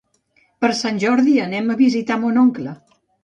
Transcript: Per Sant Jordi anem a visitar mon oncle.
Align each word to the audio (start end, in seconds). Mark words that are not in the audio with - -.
Per 0.63 0.69
Sant 0.77 0.97
Jordi 1.03 1.35
anem 1.45 1.69
a 1.71 1.77
visitar 1.83 2.19
mon 2.25 2.43
oncle. 2.47 2.73